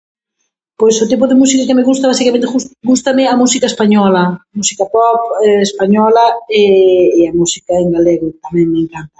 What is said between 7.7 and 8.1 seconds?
en